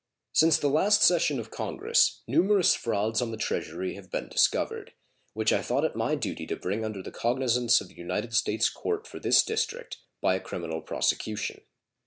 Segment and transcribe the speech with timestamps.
[0.33, 4.93] Since the last session of Congress numerous frauds on the Treasury have been discovered,
[5.33, 8.67] which I thought it my duty to bring under the cognizance of the United States
[8.67, 11.61] court for this district by a criminal prosecution.